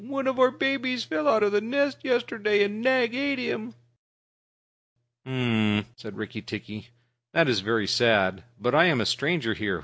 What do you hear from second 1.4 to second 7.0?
of the nest yesterday and Nag ate him." "H'm!" said Rikki tikki,